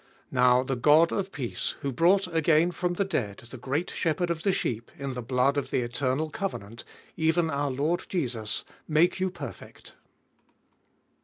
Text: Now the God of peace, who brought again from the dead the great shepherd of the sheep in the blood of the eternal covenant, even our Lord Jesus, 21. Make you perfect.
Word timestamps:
Now 0.31 0.63
the 0.63 0.75
God 0.75 1.11
of 1.11 1.31
peace, 1.31 1.75
who 1.81 1.91
brought 1.91 2.25
again 2.33 2.71
from 2.71 2.93
the 2.93 3.05
dead 3.05 3.37
the 3.51 3.57
great 3.59 3.91
shepherd 3.91 4.31
of 4.31 4.41
the 4.41 4.51
sheep 4.51 4.89
in 4.97 5.13
the 5.13 5.21
blood 5.21 5.57
of 5.57 5.69
the 5.69 5.81
eternal 5.81 6.31
covenant, 6.31 6.83
even 7.15 7.51
our 7.51 7.69
Lord 7.69 8.07
Jesus, 8.09 8.61
21. 8.85 8.85
Make 8.87 9.19
you 9.19 9.29
perfect. 9.29 9.93